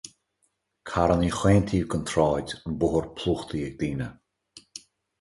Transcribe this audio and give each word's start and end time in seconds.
Carranna 0.89 1.29
chaon 1.39 1.63
taobh 1.69 1.89
den 1.93 2.03
tsráid, 2.09 2.49
an 2.67 2.77
bóthar 2.81 3.07
plúchta 3.17 3.55
ag 3.67 3.75
daoine. 3.79 4.09